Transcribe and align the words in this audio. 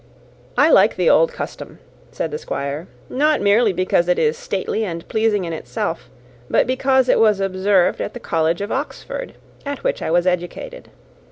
"I 0.57 0.71
like 0.71 0.95
the 0.95 1.11
old 1.11 1.31
custom," 1.31 1.77
said 2.11 2.31
the 2.31 2.39
Squire, 2.39 2.87
"not 3.07 3.39
merely 3.39 3.71
because 3.71 4.07
it 4.07 4.17
is 4.17 4.35
stately 4.35 4.83
and 4.83 5.07
pleasing 5.07 5.45
in 5.45 5.53
itself, 5.53 6.09
but 6.49 6.65
because 6.65 7.07
it 7.07 7.19
was 7.19 7.39
observed 7.39 8.01
at 8.01 8.15
the 8.15 8.19
College 8.19 8.61
of 8.61 8.71
Oxford, 8.71 9.35
at 9.63 9.83
which 9.83 10.01
I 10.01 10.09
was 10.09 10.25
educated. 10.25 10.89